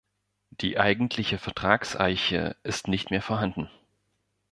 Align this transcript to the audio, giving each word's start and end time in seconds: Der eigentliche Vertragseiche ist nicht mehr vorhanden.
Der 0.49 0.79
eigentliche 0.81 1.37
Vertragseiche 1.37 2.55
ist 2.63 2.87
nicht 2.87 3.11
mehr 3.11 3.21
vorhanden. 3.21 3.69